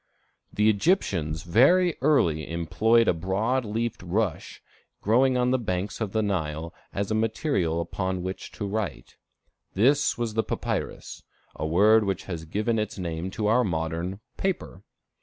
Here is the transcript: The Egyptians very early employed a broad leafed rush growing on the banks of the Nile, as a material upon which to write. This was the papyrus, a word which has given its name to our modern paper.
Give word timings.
The 0.51 0.67
Egyptians 0.67 1.43
very 1.43 1.95
early 2.01 2.49
employed 2.49 3.07
a 3.07 3.13
broad 3.13 3.63
leafed 3.65 4.01
rush 4.01 4.59
growing 4.99 5.37
on 5.37 5.51
the 5.51 5.59
banks 5.59 6.01
of 6.01 6.11
the 6.11 6.23
Nile, 6.23 6.73
as 6.91 7.11
a 7.11 7.13
material 7.13 7.79
upon 7.79 8.23
which 8.23 8.51
to 8.53 8.65
write. 8.65 9.17
This 9.75 10.17
was 10.17 10.33
the 10.33 10.41
papyrus, 10.43 11.21
a 11.55 11.67
word 11.67 12.03
which 12.03 12.23
has 12.23 12.45
given 12.45 12.79
its 12.79 12.97
name 12.97 13.29
to 13.29 13.45
our 13.45 13.63
modern 13.63 14.21
paper. 14.37 14.81